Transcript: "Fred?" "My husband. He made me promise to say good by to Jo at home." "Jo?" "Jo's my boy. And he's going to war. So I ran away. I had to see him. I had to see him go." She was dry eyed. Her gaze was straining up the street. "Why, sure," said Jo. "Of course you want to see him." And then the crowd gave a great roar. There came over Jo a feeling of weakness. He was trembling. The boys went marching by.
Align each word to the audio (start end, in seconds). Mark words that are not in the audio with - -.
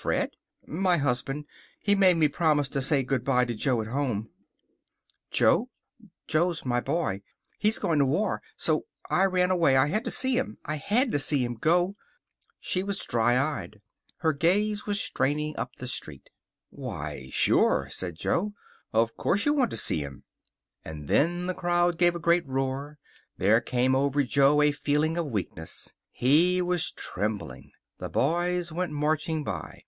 "Fred?" 0.00 0.30
"My 0.66 0.96
husband. 0.96 1.44
He 1.78 1.94
made 1.94 2.16
me 2.16 2.26
promise 2.26 2.70
to 2.70 2.80
say 2.80 3.02
good 3.02 3.22
by 3.22 3.44
to 3.44 3.52
Jo 3.54 3.82
at 3.82 3.88
home." 3.88 4.30
"Jo?" 5.30 5.68
"Jo's 6.26 6.64
my 6.64 6.80
boy. 6.80 7.10
And 7.16 7.22
he's 7.58 7.78
going 7.78 7.98
to 7.98 8.06
war. 8.06 8.40
So 8.56 8.86
I 9.10 9.24
ran 9.24 9.50
away. 9.50 9.76
I 9.76 9.88
had 9.88 10.04
to 10.04 10.10
see 10.10 10.38
him. 10.38 10.56
I 10.64 10.76
had 10.76 11.12
to 11.12 11.18
see 11.18 11.44
him 11.44 11.52
go." 11.54 11.96
She 12.58 12.82
was 12.82 13.00
dry 13.04 13.36
eyed. 13.36 13.82
Her 14.20 14.32
gaze 14.32 14.86
was 14.86 14.98
straining 14.98 15.54
up 15.58 15.74
the 15.74 15.86
street. 15.86 16.30
"Why, 16.70 17.28
sure," 17.30 17.88
said 17.90 18.16
Jo. 18.16 18.54
"Of 18.94 19.18
course 19.18 19.44
you 19.44 19.52
want 19.52 19.70
to 19.72 19.76
see 19.76 20.00
him." 20.02 20.24
And 20.82 21.08
then 21.08 21.44
the 21.46 21.52
crowd 21.52 21.98
gave 21.98 22.14
a 22.14 22.18
great 22.18 22.46
roar. 22.48 22.98
There 23.36 23.60
came 23.60 23.94
over 23.94 24.22
Jo 24.22 24.62
a 24.62 24.72
feeling 24.72 25.18
of 25.18 25.30
weakness. 25.30 25.92
He 26.10 26.62
was 26.62 26.90
trembling. 26.90 27.72
The 27.98 28.08
boys 28.08 28.72
went 28.72 28.92
marching 28.92 29.44
by. 29.44 29.82